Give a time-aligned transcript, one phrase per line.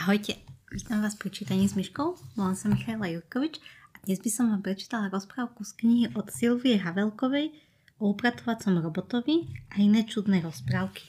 [0.00, 0.32] Ahojte,
[0.72, 2.16] vítam vás pri čítaní s myškou.
[2.32, 3.60] Volám sa Michaela Jurkovič
[3.92, 7.52] a dnes by som vám prečítala rozprávku z knihy od Silvie Havelkovej
[8.00, 11.04] o upratovacom robotovi a iné čudné rozprávky.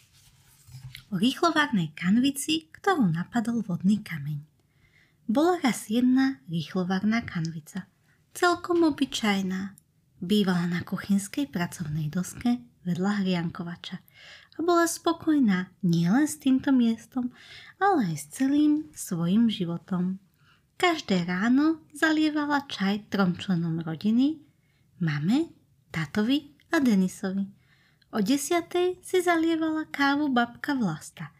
[1.07, 4.43] O rýchlovárnej kanvici, ktorú napadol vodný kameň.
[5.23, 7.88] Bola raz jedna rýchlovárna kanvica.
[8.36, 9.71] Celkom obyčajná.
[10.20, 14.04] Bývala na kuchynskej pracovnej doske vedľa hriankovača
[14.62, 17.34] a bola spokojná nielen s týmto miestom,
[17.82, 20.21] ale aj s celým svojim životom.
[20.78, 24.37] Každé ráno zalievala čaj trom členom rodiny,
[25.01, 25.50] mame,
[25.89, 27.50] tatovi a Denisovi.
[28.14, 31.34] O desiatej si zalievala kávu babka Vlasta.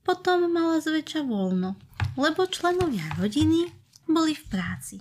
[0.00, 1.76] Potom mala zväčša voľno,
[2.16, 3.68] lebo členovia rodiny
[4.08, 4.96] boli v práci.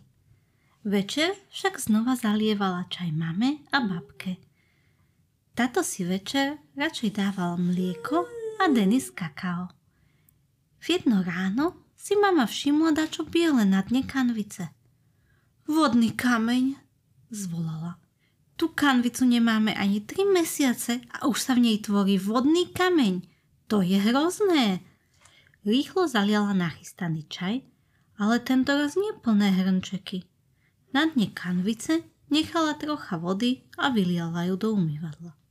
[0.83, 4.35] Večer však znova zalievala čaj mame a babke–
[5.57, 8.29] táto si večer radšej dával mlieko
[8.61, 9.73] a Denis kakao.
[10.77, 14.69] V jedno ráno si mama všimla dačo biele na dne kanvice.
[15.65, 16.77] Vodný kameň,
[17.33, 17.97] zvolala.
[18.53, 23.25] Tu kanvicu nemáme ani tri mesiace a už sa v nej tvorí vodný kameň.
[23.73, 24.85] To je hrozné.
[25.65, 27.65] Rýchlo zaliala nachystaný čaj,
[28.21, 30.21] ale tento raz neplné hrnčeky.
[30.93, 35.46] Na dne kanvice nechala trocha vody a vyliala ju do umývadla.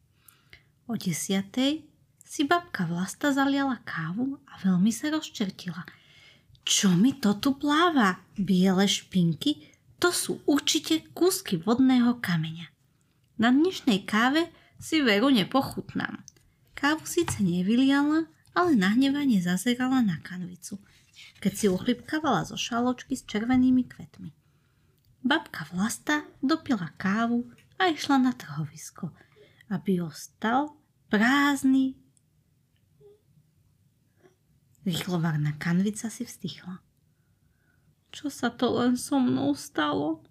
[0.87, 1.83] O desiatej
[2.23, 5.83] si babka Vlasta zaliala kávu a veľmi sa rozčertila.
[6.62, 8.23] Čo mi to tu pláva?
[8.39, 9.67] Biele špinky?
[9.98, 12.70] To sú určite kúsky vodného kameňa.
[13.42, 14.47] Na dnešnej káve
[14.79, 16.23] si veru nepochutnám.
[16.79, 20.79] Kávu síce nevyliala, ale nahnevane zazerala na kanvicu,
[21.42, 24.31] keď si uchlipkávala zo šaločky s červenými kvetmi.
[25.27, 29.11] Babka Vlasta dopila kávu a išla na trhovisko–
[29.70, 30.75] aby ostal
[31.11, 31.98] prázdny.
[34.86, 36.78] Rýchlovarná kanvica si vstichla.
[38.14, 40.23] Čo sa to len so mnou stalo?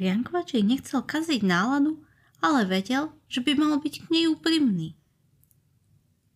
[0.00, 2.02] Riankovačej nechcel kaziť náladu,
[2.42, 4.96] ale vedel, že by mal byť k nej úprimný.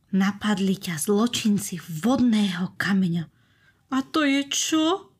[0.08, 3.28] Napadli ťa zločinci vodného kameňa.
[3.92, 5.12] A to je čo?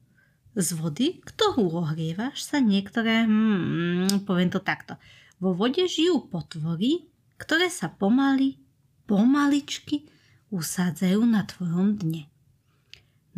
[0.56, 4.96] Z vody, ktorú ohrievaš, sa niektoré, hmm, poviem to takto,
[5.38, 7.06] vo vode žijú potvory,
[7.38, 8.58] ktoré sa pomaly,
[9.06, 10.10] pomaličky
[10.50, 12.26] usádzajú na tvojom dne.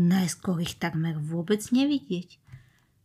[0.00, 2.40] Najskôr ich takmer vôbec nevidieť,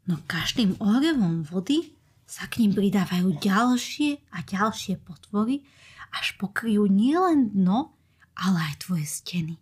[0.07, 1.91] no každým ohrevom vody
[2.23, 5.67] sa k ním pridávajú ďalšie a ďalšie potvory,
[6.15, 7.91] až pokryjú nielen dno,
[8.39, 9.55] ale aj tvoje steny.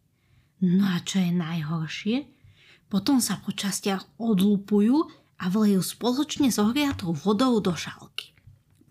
[0.61, 2.17] No a čo je najhoršie?
[2.88, 5.09] Potom sa po častiach odlupujú
[5.41, 8.32] a vlejú spoločne s ohriatou vodou do šálky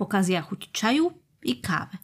[0.02, 1.14] pokazia chuť čaju
[1.46, 2.02] i káve.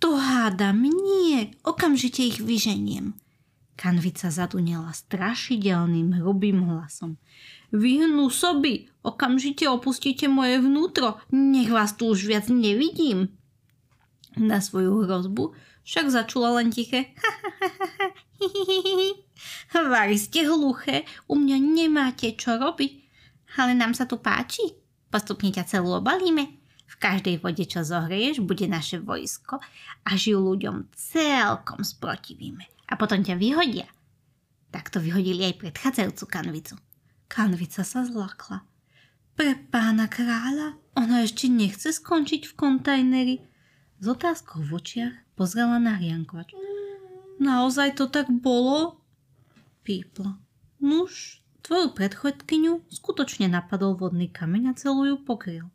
[0.00, 3.12] To hádam, nie, okamžite ich vyženiem.
[3.76, 7.20] Kanvica zadunela strašidelným hrubým hlasom.
[7.68, 13.36] Vyhnú soby, okamžite opustíte moje vnútro, nech vás tu už viac nevidím.
[14.40, 15.52] Na svoju hrozbu
[15.84, 17.12] však začula len tiché
[19.72, 22.92] Vari ste hluché, u mňa nemáte čo robiť,
[23.60, 24.64] ale nám sa tu páči.
[25.08, 26.59] Postupne ťa celú obalíme,
[26.90, 29.62] v každej vode, čo zohrieš, bude naše vojsko
[30.02, 32.66] a žijú ľuďom celkom sprotivíme.
[32.90, 33.86] A potom ťa vyhodia.
[34.74, 36.74] Tak to vyhodili aj predchádzajúcu kanvicu.
[37.30, 38.66] Kanvica sa zlakla.
[39.38, 43.36] Pre pána kráľa ona ešte nechce skončiť v kontajneri.
[44.02, 46.58] S otázkou v očiach pozrela na Riankovač.
[47.38, 48.98] Naozaj to tak bolo?
[49.86, 50.36] Pípla.
[50.82, 55.70] Nuž, tvoju predchodkyňu skutočne napadol vodný kameň a celú ju pokryl.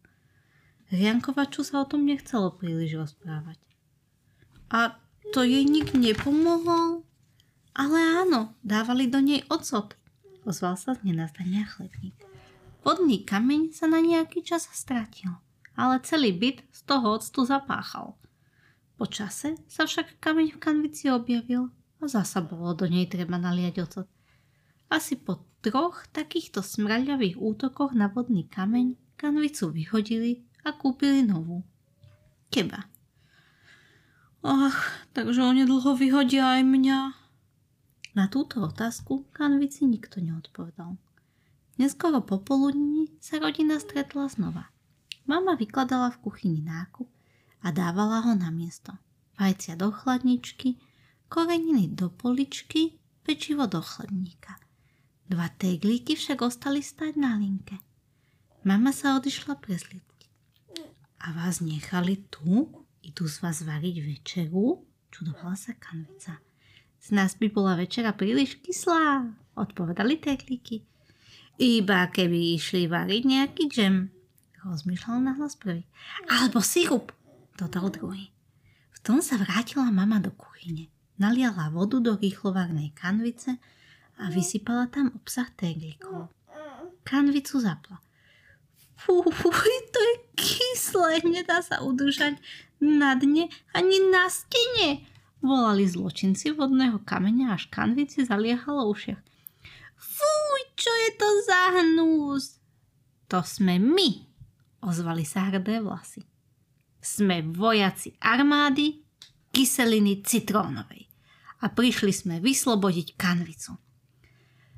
[0.95, 3.59] Riankovaču sa o tom nechcelo príliš rozprávať.
[4.72, 4.95] A
[5.35, 7.03] to jej nik nepomohol?
[7.75, 10.00] Ale áno, dávali do nej ocot.
[10.47, 12.16] Ozval sa z nenazdania chlebník.
[12.88, 15.35] Vodný kameň sa na nejaký čas stratil,
[15.75, 18.16] ale celý byt z toho octu zapáchal.
[18.95, 23.75] Po čase sa však kameň v kanvici objavil a zasa bolo do nej treba naliať
[23.84, 24.08] ocot.
[24.87, 31.62] Asi po troch takýchto smraľavých útokoch na vodný kameň kanvicu vyhodili a kúpili novú.
[32.50, 32.90] Teba.
[34.41, 34.82] Ach,
[35.14, 37.00] takže onedlho vyhodia aj mňa.
[38.17, 40.97] Na túto otázku kanvici nikto neodpovedal.
[41.78, 44.72] Neskoro popoludní sa rodina stretla znova.
[45.29, 47.09] Mama vykladala v kuchyni nákup
[47.66, 48.96] a dávala ho na miesto.
[49.35, 50.79] Vajcia do chladničky,
[51.28, 52.96] koreniny do poličky,
[53.26, 54.56] pečivo do chlebníka.
[55.28, 57.82] Dva teglíky však ostali stať na linke.
[58.64, 60.15] Mama sa odišla prezliť
[61.25, 62.69] a vás nechali tu?
[63.01, 64.85] Idú z vás variť večeru?
[65.09, 66.37] Čudovala sa kanvica.
[67.01, 70.85] Z nás by bola večera príliš kyslá, odpovedali teklíky.
[71.57, 73.95] Iba keby išli variť nejaký džem,
[74.61, 75.89] rozmýšľal nahlas prvý.
[76.29, 77.09] Alebo sirup,
[77.57, 78.29] dodal druhý.
[78.93, 80.93] V tom sa vrátila mama do kuchyne.
[81.17, 83.57] Naliala vodu do rýchlovárnej kanvice
[84.22, 86.29] a vysypala tam obsah teglikov.
[87.01, 88.04] Kanvicu zapla.
[88.96, 89.28] Fúj,
[89.92, 92.40] to je kyslé, nedá sa udržať
[92.80, 95.03] na dne ani na stene,
[95.46, 99.22] volali zločinci vodného kameňa až kanvici zaliehalo ušiach.
[99.96, 102.59] Fúj, čo je to za hnus?
[103.30, 104.09] To sme my,
[104.86, 106.26] ozvali sa hrdé vlasy.
[107.02, 109.06] Sme vojaci armády
[109.53, 111.06] kyseliny citrónovej
[111.62, 113.72] a prišli sme vyslobodiť kanvicu.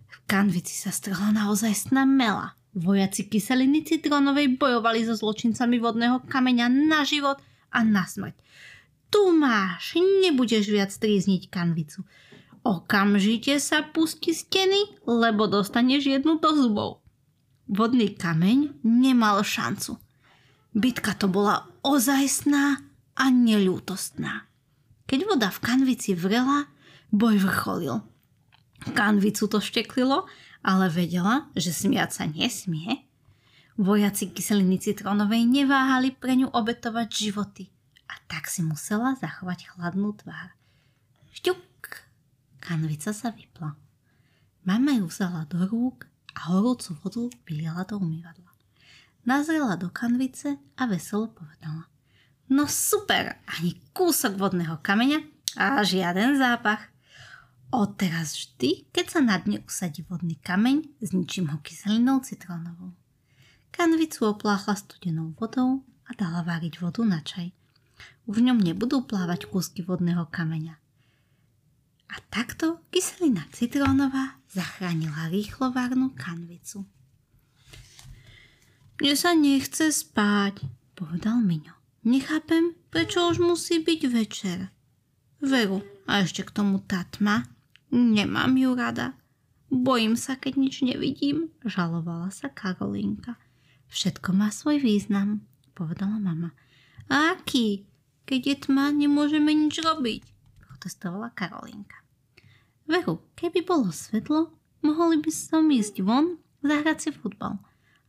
[0.08, 2.56] V kanvici sa strhla naozaj mela.
[2.77, 7.41] Vojaci kyseliny citrónovej bojovali so zločincami vodného kameňa na život
[7.74, 8.38] a na smrť.
[9.09, 12.06] Tu máš, nebudeš viac trízniť kanvicu.
[12.62, 16.91] Okamžite sa pusti steny, lebo dostaneš jednu do zubov.
[17.65, 19.97] Vodný kameň nemal šancu.
[20.77, 22.83] Bitka to bola ozajstná
[23.18, 24.45] a neľútostná.
[25.09, 26.69] Keď voda v kanvici vrela,
[27.09, 28.03] boj vrcholil.
[28.94, 30.27] Kanvicu to šteklilo,
[30.68, 33.08] ale vedela, že smiať sa nesmie.
[33.80, 37.72] Vojaci kyseliny citrónovej neváhali pre ňu obetovať životy
[38.12, 40.52] a tak si musela zachovať chladnú tvár.
[41.31, 41.64] Šťuk!
[42.60, 43.80] Kanvica sa vypla.
[44.68, 46.04] Mama ju vzala do rúk
[46.36, 48.52] a horúcu vodu vyliala do umývadla.
[49.24, 51.88] Nazrela do kanvice a veselo povedala.
[52.52, 55.19] No super, ani kúsok vodného kameňa
[55.56, 56.92] a žiaden zápach.
[57.68, 62.96] Odteraz vždy, keď sa na dne usadí vodný kameň, zničím ho kyselinou citrónovou.
[63.75, 67.52] Kanvicu opláchla studenou vodou a dala váriť vodu na čaj.
[68.24, 70.80] V ňom nebudú plávať kúsky vodného kameňa.
[72.08, 76.88] A takto kyselina citrónová zachránila rýchlovárnu kanvicu.
[78.98, 80.64] Mne sa nechce spať,
[80.96, 81.75] povedal Miňo.
[82.08, 84.72] Nechápem, prečo už musí byť večer.
[85.44, 87.56] Veru, a ešte k tomu tá tma.
[87.92, 89.16] Nemám ju rada.
[89.68, 93.36] Bojím sa, keď nič nevidím, žalovala sa Karolínka.
[93.88, 95.44] Všetko má svoj význam,
[95.75, 96.51] povedala mama.
[97.07, 97.88] A aký?
[98.28, 100.24] Keď je tma, nemôžeme nič robiť,
[100.68, 102.04] protestovala Karolínka.
[102.88, 104.51] Veru, keby bolo svetlo,
[104.83, 107.60] mohli by som ísť von, zahrať si futbal.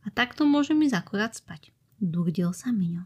[0.03, 1.75] A takto môžem ísť akurát spať.
[1.99, 3.03] Durdil sa Miňo.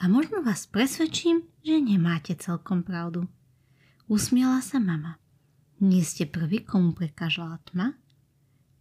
[0.00, 3.28] A možno vás presvedčím, že nemáte celkom pravdu.
[4.08, 5.20] Usmiela sa mama.
[5.82, 7.98] Nie ste prvý, komu prekážala tma?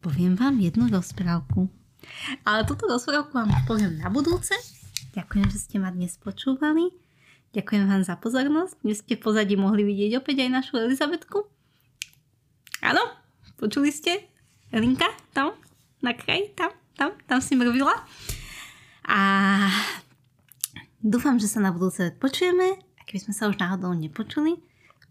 [0.05, 1.65] Poviem vám jednu rozprávku.
[2.45, 4.53] Ale túto rozprávku vám poviem na budúce.
[5.17, 6.93] Ďakujem, že ste ma dnes počúvali.
[7.53, 8.77] Ďakujem vám za pozornosť.
[8.85, 11.49] Dnes ste v pozadí mohli vidieť opäť aj našu Elizabetku.
[12.85, 13.01] Áno,
[13.57, 14.29] počuli ste?
[14.69, 15.57] Linka tam,
[16.01, 17.93] na kraji, tam, tam, tam si mrvila.
[19.09, 19.19] A
[21.01, 22.77] dúfam, že sa na budúce počujeme.
[22.97, 24.61] A keby sme sa už náhodou nepočuli,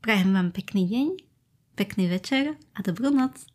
[0.02, 1.31] prajem vám pekný deň,
[1.74, 3.51] pekný večer a dobrú noc.